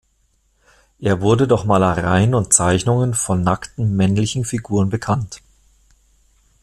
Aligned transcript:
Er 0.99 1.21
wurde 1.21 1.47
durch 1.47 1.63
Malereien 1.65 2.33
und 2.33 2.53
Zeichnungen 2.55 3.13
von 3.13 3.43
nackten 3.43 3.95
männlichen 3.95 4.45
Figuren 4.45 4.89
bekannt. 4.89 5.43